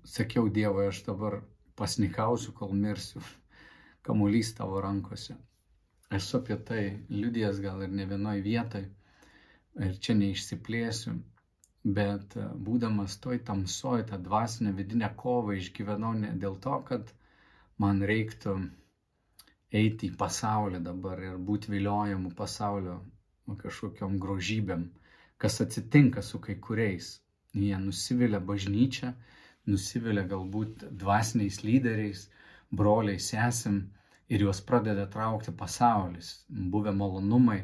[0.07, 1.39] Sakiau Dievui, aš dabar
[1.79, 3.23] pasnikausiu, kol mirsiu.
[4.03, 5.35] Kamuolys tavo rankose.
[6.17, 8.83] Esu apie tai liudijas gal ir ne vienoj vietoj.
[9.87, 11.15] Ir čia neišsiplėsiu.
[11.97, 12.35] Bet
[12.67, 17.09] būdamas toj tamsoj, tą dvasinę vidinę kovą išgyvenau ne dėl to, kad
[17.83, 18.53] man reiktų
[19.79, 22.99] eiti į pasaulį dabar ir būti viliojamu pasaulio
[23.63, 24.85] kažkokiam grožybėm,
[25.41, 27.09] kas atsitinka su kai kuriais.
[27.53, 29.11] Jie nusivilia bažnyčia,
[29.69, 32.23] nusivilia galbūt dvasiniais lyderiais,
[32.71, 33.81] broliai, sesim
[34.33, 36.29] ir juos pradeda traukti pasaulis,
[36.75, 37.59] buvę malonumai.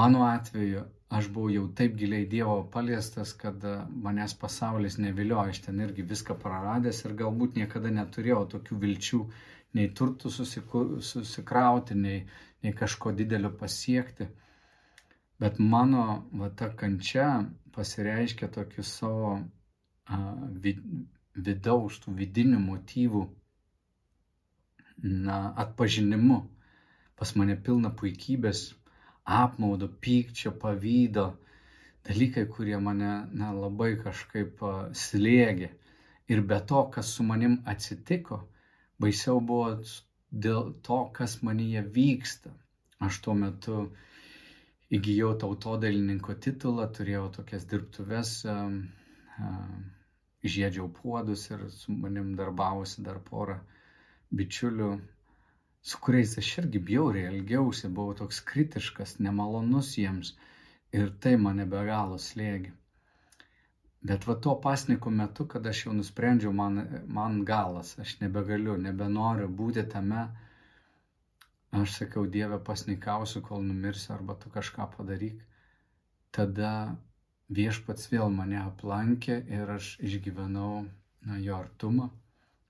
[0.00, 0.84] Mano atveju
[1.18, 3.74] aš buvau jau taip giliai Dievo paliestas, kad e,
[4.06, 9.22] manęs pasaulis nevilioja, aš ten irgi viską praradęs ir galbūt niekada neturėjau tokių vilčių
[9.78, 12.20] nei turtų susikrauti, nei,
[12.64, 14.28] nei kažko didelio pasiekti.
[15.40, 16.04] Bet mano
[16.40, 17.28] va, ta kančia
[17.76, 20.20] pasireiškia tokiu savo a,
[20.64, 20.80] vid,
[21.48, 23.24] vidaus, tų vidinių motyvų
[25.02, 26.38] na, atpažinimu.
[27.18, 28.62] Pas mane pilna puikybės,
[29.38, 31.26] apmaudo, pykčio, pavydo,
[32.08, 34.62] dalykai, kurie mane na, labai kažkaip
[35.02, 35.70] slėgė.
[36.28, 38.42] Ir be to, kas su manim atsitiko,
[39.00, 39.72] baisiau buvo
[40.30, 42.52] dėl to, kas manyje vyksta.
[43.00, 43.88] Aš tuo metu
[44.92, 48.34] įgyjau tautodailininko titulą, turėjau tokias dirbtuves,
[50.44, 53.58] žiedžiau puodus ir su manim darbavosi dar porą
[54.30, 54.92] bičiulių
[55.88, 60.34] su kuriais aš irgi bjauriai elgiausi, buvau toks kritiškas, nemalonus jiems
[60.98, 62.72] ir tai mane be galo slėgi.
[64.10, 66.76] Bet va to pasniko metu, kada aš jau nusprendžiau, man,
[67.18, 70.26] man galas, aš nebegaliu, nebenoriu būti tame,
[71.80, 75.42] aš sakiau, Dieve, pasnikausiu, kol numirsiu arba tu kažką padaryk.
[76.36, 76.70] Tada
[77.58, 82.12] viešpats vėl mane aplankė ir aš išgyvenau na, jo artumą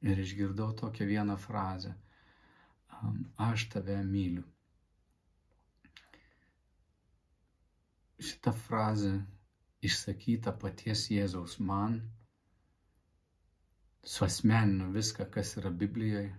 [0.03, 1.95] ir išgirdau tokią vieną frazę–
[3.49, 4.43] aš tave myliu.
[8.29, 9.13] Šita frazė
[9.89, 11.95] išsakyta paties Jėzaus man,
[14.15, 16.33] suasmenino viską, kas yra Biblijoje.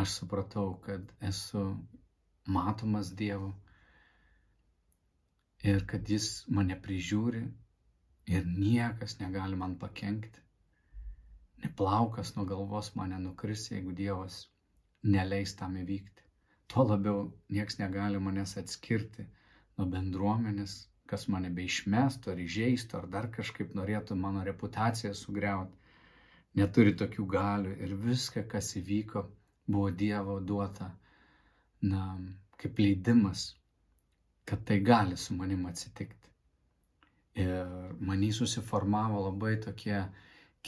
[0.00, 1.62] Aš supratau, kad esu
[2.56, 3.52] matomas Dievo
[5.70, 6.28] ir kad Jis
[6.58, 7.42] mane prižiūri
[8.36, 10.42] ir niekas negali man pakengti.
[11.64, 14.40] Neplaukas nuo galvos mane nukris, jeigu Dievas
[15.14, 16.24] neleis tam įvykti.
[16.70, 19.26] Tuo labiau nieks negali manęs atskirti
[19.78, 20.76] nuo bendruomenės,
[21.10, 25.76] kas mane be išmestų ar įžeistų, ar dar kažkaip norėtų mano reputaciją sugriauti.
[26.60, 29.24] Neturi tokių galių ir viską, kas įvyko,
[29.70, 30.90] buvo Dievo duota,
[31.92, 32.04] na,
[32.62, 33.44] kaip leidimas,
[34.50, 36.16] kad tai gali su manim atsitikti.
[37.40, 37.52] Ir
[38.10, 40.00] manį susiformavo labai tokie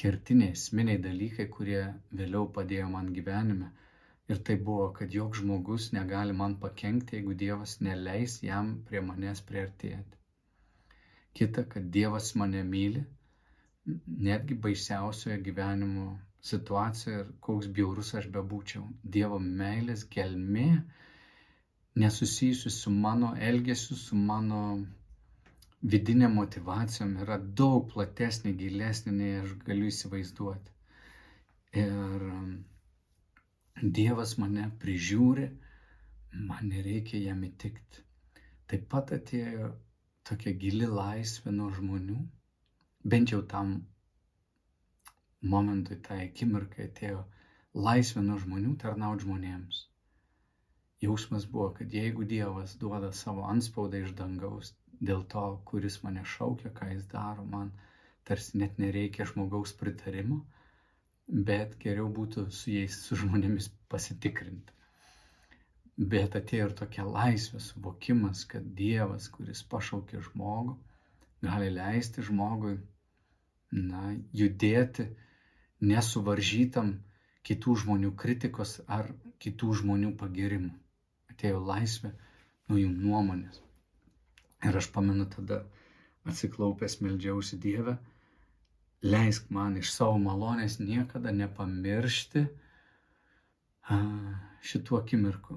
[0.00, 1.83] kertiniai, esminiai dalykai, kurie
[2.20, 3.70] vėliau padėjo man gyvenime
[4.33, 9.42] Ir tai buvo, kad joks žmogus negali man pakengti, jeigu Dievas neleis jam prie manęs
[9.48, 10.20] priartėti.
[11.38, 13.02] Kita, kad Dievas mane myli,
[14.28, 16.07] netgi baisiausioje gyvenimo
[16.52, 18.87] situacijoje ir koks bjaurus aš bebūčiau.
[19.16, 20.68] Dievo meilės gelmė
[22.05, 24.62] nesusijusi su mano elgesiu, su mano
[25.83, 30.75] vidinė motivacijom yra daug platesnė, gilesnė, nei aš galiu įsivaizduoti.
[31.83, 32.27] Ir
[33.97, 35.49] Dievas mane prižiūri,
[36.51, 38.05] man nereikia jam įtikti.
[38.71, 39.73] Taip pat atėjo
[40.29, 42.18] tokia gili laisvė nuo žmonių,
[43.14, 43.73] bent jau tam
[45.55, 47.25] momentui, tai akimirkai atėjo
[47.88, 49.83] laisvė nuo žmonių tarnauti žmonėms.
[51.03, 54.71] Jausmas buvo, kad jeigu Dievas duoda savo anspaudą iš dangaus
[55.11, 57.73] dėl to, kuris mane šaukia, ką jis daro, man
[58.29, 60.38] tarsi net nereikia žmogaus pritarimo,
[61.49, 64.79] bet geriau būtų su jais, su žmonėmis pasitikrinti.
[66.12, 70.77] Bet atėjo ir tokia laisvė, suvokimas, kad Dievas, kuris pašaukė žmogų,
[71.45, 72.79] gali leisti žmogui,
[73.73, 75.09] na, judėti
[75.91, 76.95] nesuvaržytam
[77.49, 79.11] kitų žmonių kritikos ar
[79.43, 80.73] kitų žmonių pagirimų.
[81.35, 82.12] Atėjo laisvė
[82.69, 83.61] nuo jų nuomonės.
[84.68, 85.62] Ir aš pamenu tada
[86.31, 87.96] atsiklaupęs meldžiausi Dievę,
[89.03, 92.44] leisk man iš savo malonės niekada nepamiršti
[94.70, 95.57] šitų akimirkų.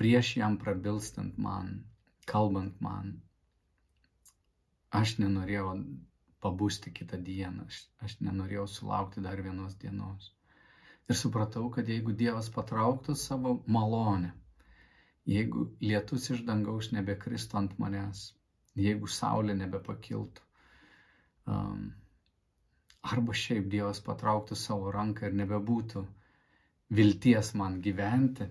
[0.00, 1.70] Prieš jam prabilstant man,
[2.32, 3.12] kalbant man,
[5.02, 5.74] aš nenorėjau
[6.44, 10.30] pabūsti kitą dieną, aš, aš nenorėjau sulaukti dar vienos dienos.
[11.10, 14.32] Ir supratau, kad jeigu Dievas patrauktų savo malonę,
[15.30, 18.22] jeigu lietus iš dangaus nebekristų ant manęs,
[18.86, 20.46] jeigu saulė nebepakiltų,
[21.54, 21.90] um,
[23.14, 26.02] arba šiaip Dievas patrauktų savo ranką ir nebebūtų
[26.98, 28.48] vilties man gyventi,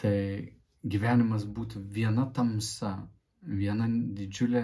[0.00, 0.16] tai
[0.94, 2.92] gyvenimas būtų viena tamsa,
[3.62, 3.88] viena
[4.20, 4.62] didžiulė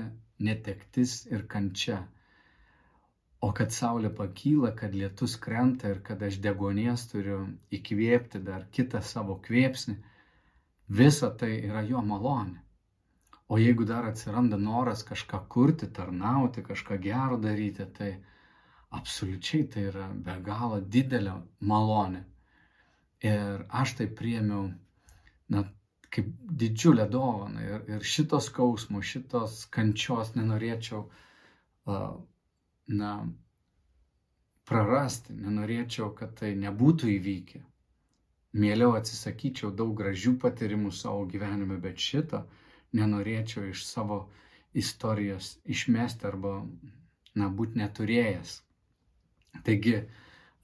[0.49, 2.03] netektis ir kančia.
[3.45, 7.43] O kad saulė pakyla, kad lietus krenta ir kad aš degonės turiu
[7.79, 9.97] įkvėpti dar kitą savo kvėpsnį,
[10.89, 12.63] visa tai yra jo malonė.
[13.49, 18.17] O jeigu dar atsiranda noras kažką kurti, tarnauti, kažką gero daryti, tai
[18.91, 22.25] absoliučiai tai yra be galo didelė malonė.
[23.23, 24.67] Ir aš tai priemiau,
[25.49, 25.63] na,
[26.11, 26.27] kaip
[26.63, 27.63] didžiulę dovaną.
[27.63, 31.05] Ir, ir šitos skausmų, šitos kančios nenorėčiau,
[31.87, 33.13] na,
[34.67, 37.63] prarasti, nenorėčiau, kad tai nebūtų įvykę.
[38.57, 42.67] Mieliau atsisakyčiau daug gražių patyrimų savo gyvenime, bet šito, uh,
[42.97, 44.21] nenorėčiau iš savo
[44.77, 46.61] istorijos išmesti arba,
[47.37, 48.57] na, būti neturėjęs.
[49.67, 50.01] Taigi,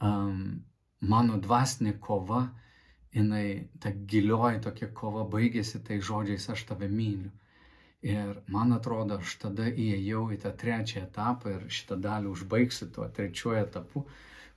[0.04, 0.62] um,
[1.00, 2.42] mano dvasinė kova,
[3.16, 7.32] jinai, ta gilioji tokia kova baigėsi tai žodžiais aš tave myliu.
[8.02, 13.06] Ir man atrodo, aš tada įėjau į tą trečią etapą ir šitą dalį užbaigsiu tuo
[13.18, 14.02] trečiuoju etapu,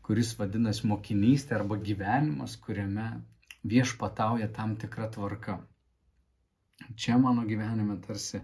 [0.05, 3.05] kuris vadinasi mokinystė arba gyvenimas, kuriame
[3.71, 5.55] viešpatauja tam tikra tvarka.
[7.01, 8.41] Čia mano gyvenime tarsi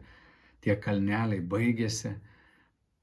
[0.65, 2.15] tie kalneliai baigėsi,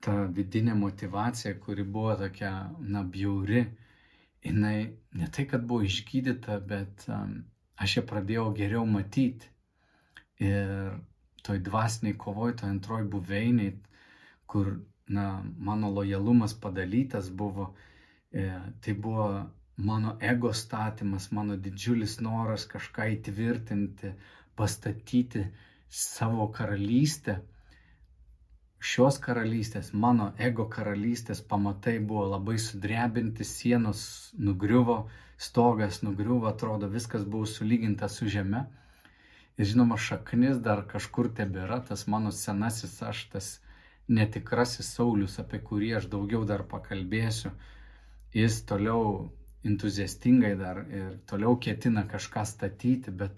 [0.02, 2.50] ta vidinė motivacija, kuri buvo tokia,
[2.94, 3.62] na, bjauri,
[4.46, 4.78] jinai
[5.20, 7.36] ne tai, kad buvo išgydyta, bet um,
[7.78, 9.52] aš ją pradėjau geriau matyti.
[10.42, 10.98] Ir
[11.46, 13.74] toj dvasiniai kovoj, toj antroj buveiniai,
[14.50, 14.72] kur,
[15.10, 15.28] na,
[15.70, 17.97] mano lojalumas padalytas buvo, e,
[18.32, 19.28] tai buvo
[19.76, 24.12] mano ego statymas, mano didžiulis noras kažką įtvirtinti,
[24.58, 25.44] pastatyti
[25.88, 27.38] savo karalystę,
[28.78, 34.02] šios karalystės, mano ego karalystės pamatai buvo labai sudrebinti, sienos
[34.38, 34.98] nugriuvo,
[35.38, 38.66] stogas nugriuvo, atrodo viskas buvo sulyginta su žeme.
[39.58, 43.48] Ir žinoma, šaknis dar kažkur tebėra, tas mano senasis aš, tas
[44.08, 47.50] netikrasis Saulis, apie kurį aš daugiau dar pakalbėsiu.
[48.36, 49.30] Jis toliau
[49.64, 53.32] entuziastingai dar ir toliau ketina kažką statyti, bet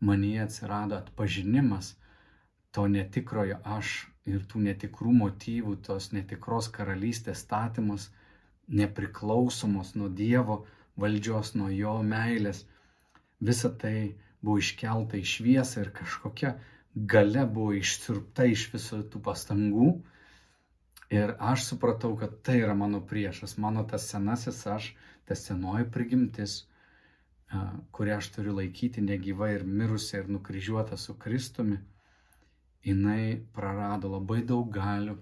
[0.00, 1.94] manyje atsirado atpažinimas
[2.72, 3.92] to netikrojo aš
[4.32, 8.08] ir tų netikrų motyvų, tos netikros karalystės statymus,
[8.80, 10.60] nepriklausomos nuo Dievo
[11.04, 12.64] valdžios, nuo Jo meilės.
[13.40, 13.94] Visa tai
[14.42, 16.54] buvo iškelta į šviesą ir kažkokia
[17.14, 19.90] gale buvo išsirpta iš visų tų pastangų.
[21.10, 24.92] Ir aš supratau, kad tai yra mano priešas, mano tas senasis aš,
[25.26, 26.52] tas senoji prigimtis,
[27.96, 31.80] kurią aš turiu laikyti negyva ir mirusi ir nukryžiuota su Kristumi,
[32.86, 35.16] jinai prarado labai daug galių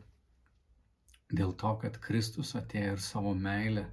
[1.40, 3.86] dėl to, kad Kristus atėjo ir savo meilę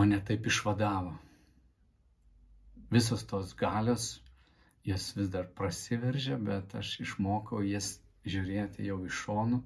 [0.00, 1.16] mane taip išvadavo.
[2.94, 4.06] Visos tos galios,
[4.84, 7.90] jas vis dar prasiveržia, bet aš išmokau jas
[8.28, 9.60] žiūrėti jau iš šonų,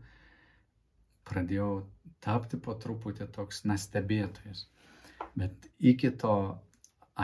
[1.31, 1.71] pradėjau
[2.27, 4.67] tapti po truputį toks nestebėtojas.
[5.39, 6.35] Bet iki to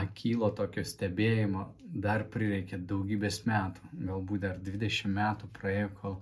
[0.01, 1.63] akylo tokio stebėjimo
[2.05, 6.17] dar prireikė daugybės metų, galbūt dar 20 metų praėjo, kol,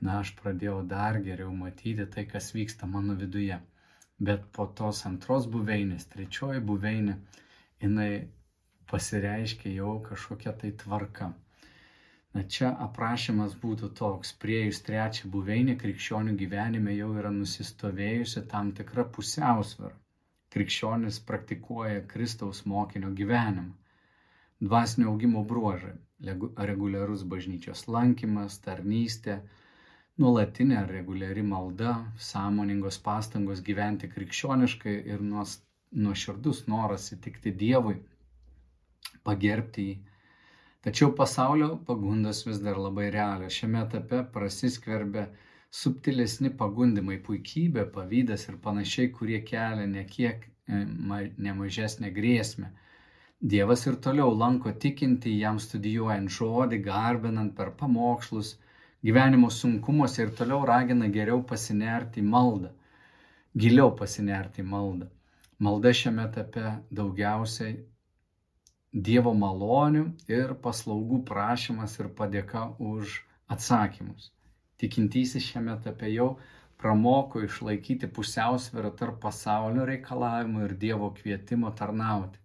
[0.00, 3.60] na, aš pradėjau dar geriau matyti tai, kas vyksta mano viduje.
[4.20, 7.16] Bet po tos antros buveinės, trečioji buveinė,
[7.80, 8.10] jinai
[8.92, 11.30] pasireiškia jau kažkokia tai tvarka.
[12.38, 19.04] Na čia aprašymas būtų toks, prieėjus trečią buveinę krikščionių gyvenime jau yra nusistovėjusi tam tikra
[19.16, 19.96] pusiausvara.
[20.54, 23.72] Krikščionis praktikuoja Kristaus mokinio gyvenimą.
[24.68, 25.96] Dvasinio augimo bruožai-
[26.70, 29.36] reguliarus bažnyčios lankymas, tarnystė,
[30.24, 31.96] nuolatinė ar reguliari malda,
[32.30, 37.96] sąmoningos pastangos gyventi krikščioniškai ir nuoširdus noras įtikti Dievui,
[39.30, 39.98] pagerbti jį.
[40.86, 43.56] Tačiau pasaulio pagundas vis dar labai realios.
[43.58, 45.26] Šiame etape prasiskverbia
[45.80, 50.80] subtilesni pagundimai- puikybė, pavydas ir panašiai, kurie kelia nekiek e,
[51.48, 52.70] nemažesnę grėsmę.
[53.54, 58.56] Dievas ir toliau lanko tikinti, jam studijuojant žodį, garbinant per pamokslus,
[59.04, 62.72] gyvenimo sunkumuose ir toliau ragina geriau pasinerti į maldą,
[63.64, 65.12] giliau pasinerti į maldą.
[65.60, 66.66] Malda šiame etape
[67.00, 67.76] daugiausiai
[68.90, 70.00] Dievo malonių
[70.34, 73.20] ir paslaugų prašymas ir padėka už
[73.54, 74.32] atsakymus.
[74.82, 76.26] Tikintysis šiame etape jau
[76.82, 82.42] pramoko išlaikyti pusiausvyrą tarp pasaulio reikalavimų ir Dievo kvietimo tarnauti.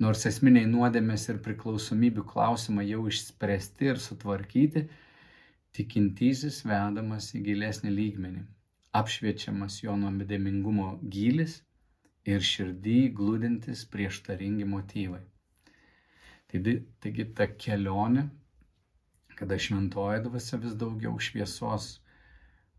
[0.00, 4.86] Nors esminiai nuodėmės ir priklausomybių klausimai jau išspręsti ir sutvarkyti,
[5.76, 8.48] tikintysis vedamas į gilesnį lygmenį,
[8.96, 11.60] apšviečiamas jo nuodėmingumo gylis
[12.24, 15.24] ir širdį glūdintis prieštaringi motyvai.
[16.56, 18.22] Taigi, taigi ta kelionė,
[19.36, 21.88] kada šventoji dvasia vis daugiau šviesos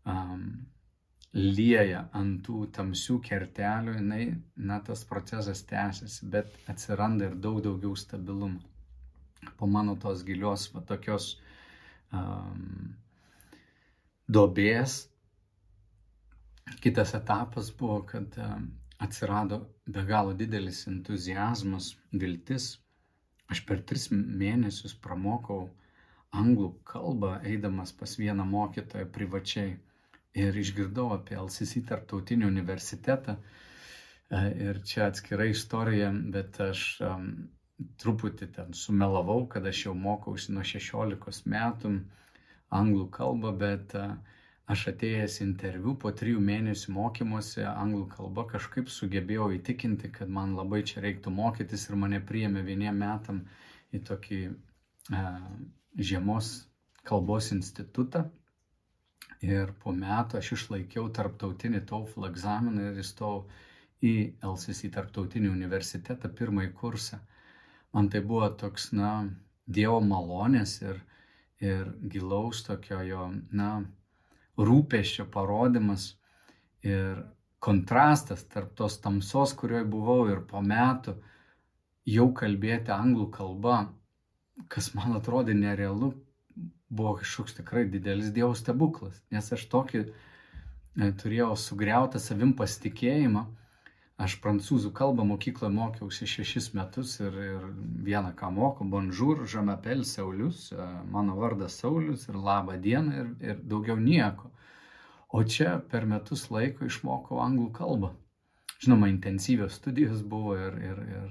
[0.02, 0.40] um,
[1.34, 4.22] lieja ant tų tamsių kertelių, jinai,
[4.70, 8.58] na, tas procesas tęsiasi, bet atsiranda ir daug daugiau stabilumo.
[9.60, 11.36] Po mano tos gilios, va, tokios
[12.10, 12.96] um,
[14.26, 15.04] dobės.
[16.82, 18.66] Kitas etapas buvo, kad um,
[18.98, 22.72] atsirado be galo didelis entuzijazmas, viltis.
[23.52, 25.68] Aš per tris mėnesius pramokau
[26.36, 29.76] anglų kalbą, eidamas pas vieną mokytoją privačiai
[30.42, 33.38] ir išgirdau apie LCC tarptautinį universitetą.
[33.38, 37.30] E, ir čia atskira istorija, bet aš um,
[38.02, 41.94] truputį ten sumelavau, kad aš jau mokausi nuo 16 metų
[42.80, 43.94] anglų kalbą, bet
[44.74, 50.82] aš atėjęs interviu po trijų mėnesių mokymosi anglų kalba kažkaip sugebėjau įtikinti, kad man labai
[50.90, 53.44] čia reiktų mokytis ir mane priėmė vieniem metam
[53.96, 55.22] į tokį e,
[56.10, 56.50] žiemos
[57.08, 58.26] kalbos institutą.
[59.44, 63.44] Ir po metų aš išlaikiau tarptautinį TOEFL egzaminą ir įstojau
[64.02, 64.14] į
[64.52, 67.20] LCC tarptautinį universitetą pirmąjį kursą
[67.92, 69.12] man tai buvo toks, na,
[69.76, 71.00] Dievo malonės ir,
[71.60, 73.24] ir gilaus tokio jo,
[73.60, 73.68] na,
[74.58, 76.12] rūpeščio parodimas
[76.86, 77.22] ir
[77.62, 81.16] kontrastas tarp tos tamsos, kurioje buvau ir po metų
[82.08, 83.78] jau kalbėti anglų kalba,
[84.72, 86.12] kas man atrodė nerealu,
[86.88, 93.44] buvo kažkoks tikrai didelis Dievo stebuklas, nes aš tokį e, turėjau sugriautą savim pasitikėjimą,
[94.18, 97.66] Aš prancūzų kalbą mokykloje mokiausi šešis metus ir, ir
[98.06, 103.60] vieną ką moku, bonjour, žamapel Saulius, e, mano vardas Saulius ir laba diena ir, ir
[103.70, 104.50] daugiau nieko.
[105.30, 108.10] O čia per metus laiko išmokau anglų kalbą.
[108.82, 111.28] Žinoma, intensyvios studijos buvo ir, ir, ir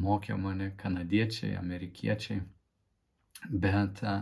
[0.00, 2.38] mokė mane kanadiečiai, amerikiečiai,
[3.66, 4.14] bet e,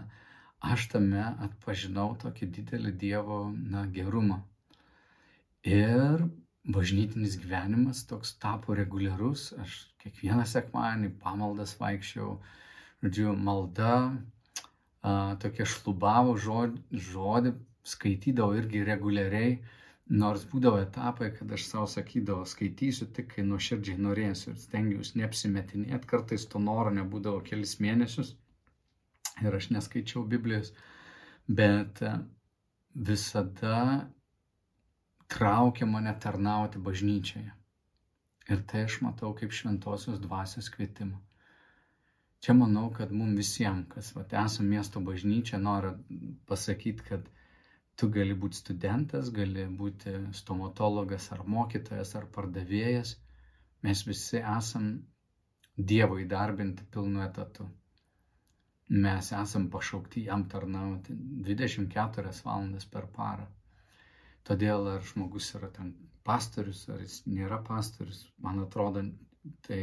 [0.74, 4.40] aš tame atpažinau tokį didelį Dievo na, gerumą.
[5.62, 6.26] Ir
[6.66, 9.52] bažnytinis gyvenimas toks tapo reguliarus.
[9.62, 12.36] Aš kiekvieną sekmadienį pamaldas vaikščiau,
[13.04, 13.94] žodžiu, malda,
[15.02, 17.54] a, tokia šlubavo žodį, žodį,
[17.86, 19.52] skaitydavau irgi reguliariai,
[20.22, 26.10] nors būdavo etapai, kad aš savo sakydavau, skaitysiu tik, kai nuoširdžiai norėsiu ir stengiausi neapsimetinėti,
[26.10, 28.34] kartais to noro nebūdavo kelis mėnesius
[29.42, 30.72] ir aš neskaičiau Biblijos,
[31.46, 32.02] bet
[33.08, 34.06] visada
[35.34, 37.52] traukia mane tarnauti bažnyčioje.
[38.54, 41.18] Ir tai aš matau kaip šventosios dvasios kvietimą.
[42.44, 45.96] Čia manau, kad mums visiems, kas vat, esame miesto bažnyčia, noriu
[46.50, 47.24] pasakyti, kad
[47.98, 53.16] tu gali būti studentas, gali būti stomatologas ar mokytojas ar pardavėjas.
[53.82, 54.88] Mes visi esam
[55.76, 57.66] Dievo įdarbinti pilnu etatu.
[59.04, 61.12] Mes esam pašaukti jam tarnauti
[61.48, 63.44] 24 valandas per parą.
[64.46, 65.92] Todėl ar žmogus yra ten
[66.28, 69.02] pastorius, ar jis nėra pastorius, man atrodo,
[69.66, 69.80] tai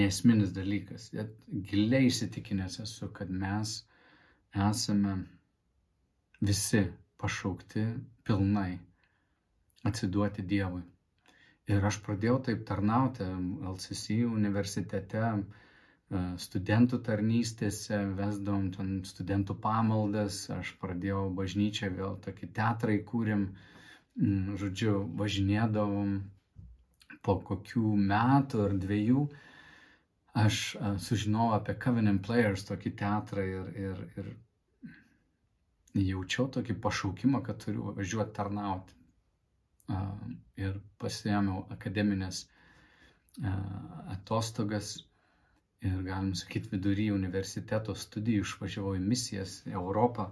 [0.00, 1.08] nesminis dalykas.
[1.70, 3.74] Giliai įsitikinęs esu, kad mes
[4.68, 5.14] esame
[6.50, 6.84] visi
[7.22, 7.84] pašaukti
[8.28, 8.70] pilnai
[9.90, 10.82] atsiduoti Dievui.
[11.72, 13.24] Ir aš pradėjau taip tarnauti
[13.72, 15.22] LCC universitete,
[16.42, 23.44] studentų tarnystėse, vesdavom ten studentų pamaldas, aš pradėjau bažnyčią, vėl tokį teatrą įkūrėm,
[24.20, 26.14] mm, žodžiu, važinėdavom
[27.24, 29.24] po kokių metų ar dviejų.
[30.44, 30.60] Aš
[31.06, 34.32] sužinojau apie Covenant Players, tokį teatrą ir, ir, ir
[36.02, 38.96] jaučiau tokį pašaukimą, kad turiu važiuoti tarnauti.
[40.58, 42.44] Ir pasiėmiau akademinės
[44.16, 44.94] atostogas
[45.88, 50.28] ir, galim sakyti, vidury universiteto studijų išvažiavau į misijas į Europą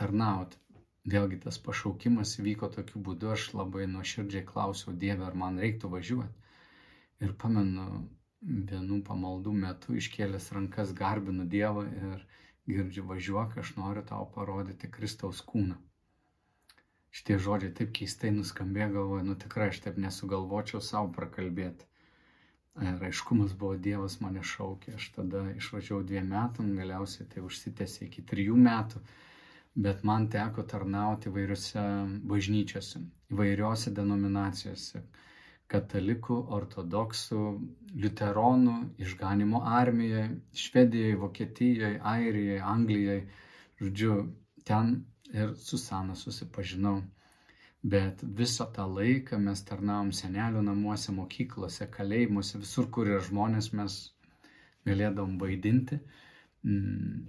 [0.00, 0.58] tarnauti.
[1.12, 6.44] Vėlgi tas pašaukimas vyko tokiu būdu, aš labai nuoširdžiai klausiau Dievę, ar man reiktų važiuoti.
[7.26, 7.86] Ir pamenu,
[8.70, 12.22] vienų pamaldų metu iškėlęs rankas garbinu Dievą ir
[12.70, 15.78] girdžiu važiuok, aš noriu tau parodyti Kristaus kūną.
[17.12, 21.88] Šitie žodžiai taip keistai nuskambėjo, galvoju, nu tikrai aš taip nesugalvočiau savo prakalbėti.
[22.80, 28.22] Ir aiškumas buvo Dievas mane šaukė, aš tada išvažiavau dviem metam, galiausiai tai užsitęsė iki
[28.30, 29.02] trijų metų,
[29.86, 31.84] bet man teko tarnauti įvairiose
[32.32, 33.02] bažnyčiose,
[33.34, 35.02] įvairiose denominacijose
[35.72, 37.42] katalikų, ortodoksų,
[38.04, 38.74] liuteronų,
[39.06, 40.24] išganimo armijoje,
[40.64, 43.22] Švedijoje, Vokietijoje, Airijoje, Anglijoje.
[43.80, 44.16] Žodžiu,
[44.68, 44.92] ten
[45.32, 46.98] ir su Sana susipažinau.
[47.82, 53.96] Bet visą tą laiką mes tarnavom senelių namuose, mokyklose, kalėjimuose, visur, kur yra žmonės, mes
[54.86, 55.98] galėdavom vaidinti,
[56.62, 57.24] mm,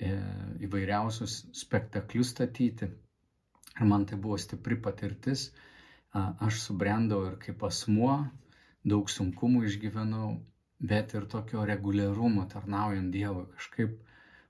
[0.00, 0.12] e,
[0.68, 2.88] įvairiausius spektaklius statyti.
[3.78, 5.50] Ir man tai buvo stipri patirtis
[6.16, 8.12] aš subrendau ir kaip asmuo,
[8.92, 10.28] daug sunkumų išgyvenau,
[10.92, 13.46] bet ir tokio reguliarumo tarnaujant Dievui.
[13.56, 13.96] Kažkaip,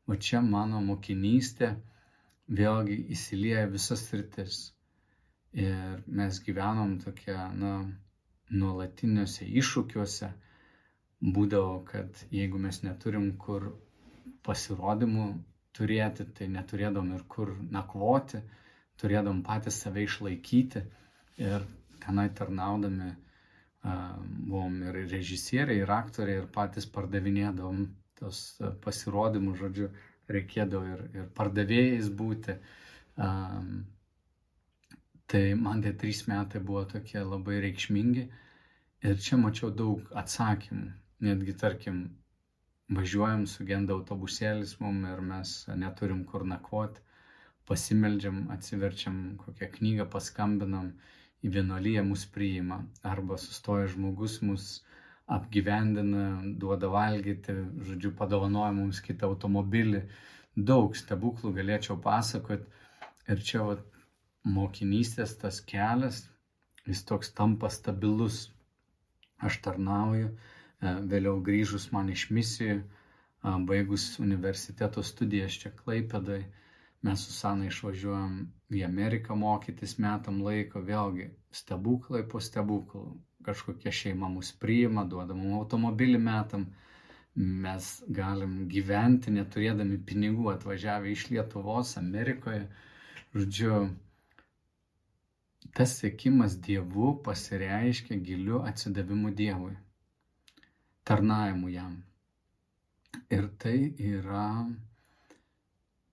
[0.07, 1.73] va čia mano mokinystė
[2.61, 4.61] vėlgi įsilieja visas sritis.
[5.57, 7.73] Ir mes gyvenom tokia, na,
[8.51, 10.31] nuolatiniuose iššūkiuose.
[11.35, 13.71] Būdavo, kad jeigu mes neturim kur
[14.47, 15.25] pasirodymų
[15.79, 18.41] turėti, tai neturėdom ir kur nakvoti,
[19.01, 20.85] turėdom patys save išlaikyti
[21.43, 21.67] ir
[22.05, 23.11] tenai tarnaudami
[23.83, 27.85] buvom ir režisieriai, ir aktoriai, ir patys pardavinėdavom
[28.19, 28.41] tos
[28.85, 29.91] pasirodymus, žodžiu,
[30.35, 32.57] reikėdavo ir, ir pardavėjais būti.
[35.29, 38.23] Tai man tie trys metai buvo tokie labai reikšmingi
[39.09, 40.87] ir čia mačiau daug atsakymų.
[41.27, 41.99] Netgi, tarkim,
[42.97, 45.53] važiuojam, sugenda autobusėlis mum ir mes
[45.83, 47.03] neturim kur nakvoti,
[47.69, 50.93] pasimeldžiam, atsiverčiam kokią knygą, paskambinam
[51.45, 52.81] į vienuolyje mus priima,
[53.13, 54.71] arba sustoja žmogus mus
[55.37, 56.25] apgyvendina,
[56.63, 57.59] duoda valgyti,
[57.91, 60.07] žodžiu, padovanoja mums kitą automobilį.
[60.73, 62.65] Daug stebuklų galėčiau pasakoti.
[63.29, 63.85] Ir čia vat,
[64.45, 66.23] mokinystės tas kelias,
[66.87, 68.49] jis toks tampa stabilus.
[69.39, 72.83] Aš tarnauju, e, vėliau grįžus man iš misijų,
[73.43, 76.41] baigus universiteto studijas čia Klaipėdai,
[77.07, 78.39] mes su Sana išvažiuojam
[78.75, 83.05] į Ameriką mokytis metam laiko, vėlgi stebuklai po stebuklų,
[83.47, 86.67] kažkokia šeima mus priima, duoda mums automobilį metam,
[87.37, 92.67] mes galim gyventi neturėdami pinigų atvažiavę iš Lietuvos, Amerikoje.
[93.37, 93.75] Žodžiu,
[95.77, 99.75] tas sėkimas Dievu pasireiškia giliu atsidavimu Dievui,
[101.11, 101.97] tarnavimu jam.
[103.37, 103.77] Ir tai
[104.11, 104.47] yra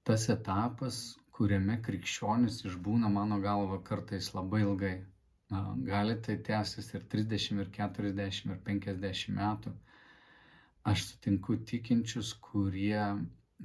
[0.07, 0.99] tas etapas,
[1.35, 4.95] kuriame krikščionis išbūna mano galva kartais labai ilgai.
[5.87, 9.73] Gali tai tęsis ir 30, ir 40, ir 50 metų.
[10.91, 13.01] Aš sutinku tikinčius, kurie,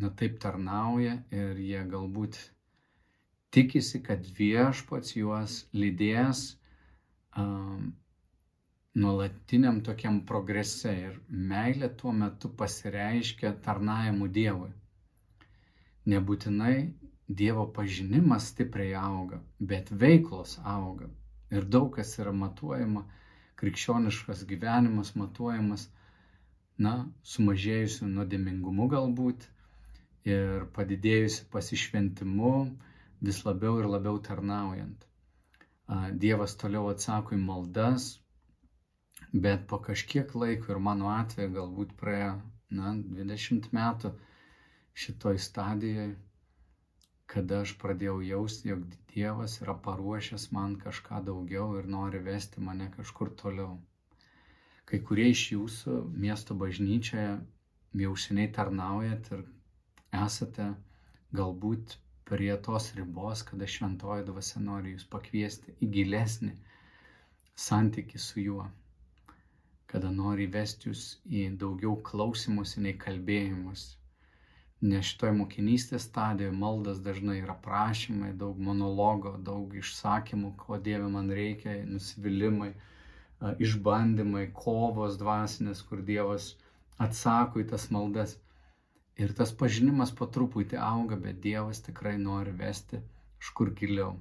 [0.03, 2.39] na taip tarnauja ir jie galbūt
[3.55, 6.43] tikisi, kad viešpats juos lydės
[7.39, 7.91] um,
[8.95, 11.19] nuolatiniam tokiam progrese ir
[11.53, 14.71] meilė tuo metu pasireiškia tarnavimu Dievui.
[16.11, 16.75] Nebūtinai
[17.41, 19.39] Dievo pažinimas stipriai auga,
[19.73, 21.07] bet veiklos auga.
[21.55, 23.05] Ir daug kas yra matuojama,
[23.63, 25.85] krikščioniškas gyvenimas matuojamas,
[26.87, 26.95] na,
[27.33, 29.47] sumažėjusiu nuodėmingumu galbūt
[30.35, 32.53] ir padidėjusiu pasišventimu,
[33.29, 35.07] vis labiau ir labiau tarnaujant.
[36.23, 38.09] Dievas toliau atsako į maldas,
[39.47, 42.35] bet po kažkiek laiko ir mano atveju galbūt praėjo,
[42.79, 44.13] na, 20 metų,
[45.05, 46.13] šitoj stadijoj,
[47.31, 52.87] kada aš pradėjau jausti, jog Dievas yra paruošęs man kažką daugiau ir nori vesti mane
[52.97, 53.73] kažkur toliau.
[54.87, 57.33] Kai kurie iš jūsų miesto bažnyčioje
[58.05, 59.43] jau seniai tarnaujat ir
[60.21, 60.69] esate
[61.41, 61.97] galbūt
[62.31, 66.53] prie tos ribos, kada šventoji dvasia nori jūs pakviesti į gilesnį
[67.69, 68.69] santyki su juo.
[69.91, 71.01] kada nori vesti jūs
[71.39, 73.87] į daugiau klausimus nei kalbėjimus.
[74.91, 81.29] Nes šitoje mokinystės stadijoje maldas dažnai yra prašymai, daug monologo, daug išsakymų, ko Dieve man
[81.41, 82.71] reikia, nusivylimai,
[83.67, 86.55] išbandymai, kovos dvasinės, kur Dievas
[87.09, 88.39] atsako į tas maldas.
[89.21, 93.03] Ir tas pažinimas po truputį auga, bet Dievas tikrai nori vesti
[93.41, 94.15] kažkur giliau.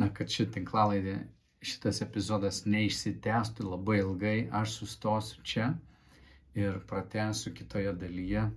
[0.00, 1.18] Na, kad ši tinklalaidė,
[1.64, 5.70] šitas epizodas neišsitęstų labai ilgai, aš sustosiu čia
[6.56, 8.48] ir pratęsiu kitoje dalyje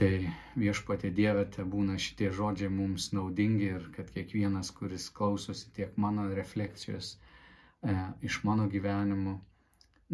[0.00, 0.10] Tai
[0.56, 6.22] viešpatė Dieve, te būna šitie žodžiai mums naudingi ir kad kiekvienas, kuris klausosi tiek mano
[6.38, 7.96] refleksijos e,
[8.28, 9.34] iš mano gyvenimo,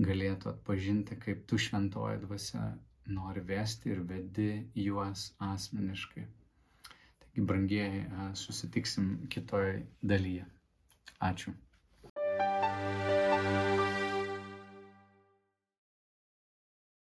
[0.09, 2.65] galėtų atpažinti, kaip tu šventoji dvasia
[3.09, 4.49] nori vesti ir vedi
[4.87, 6.25] juos asmeniškai.
[7.21, 8.03] Taigi, brangieji,
[8.43, 10.47] susitiksim kitoje dalyje.
[11.31, 11.55] Ačiū.